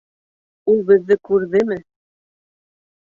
[0.73, 1.79] —Ул беҙҙе күрҙеме?